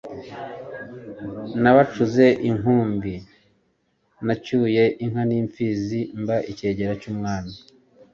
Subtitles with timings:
[1.61, 3.13] nabaculije inkumbi
[4.25, 7.53] nacyuye inka n'imfizi, mba icyegera cy'umwami.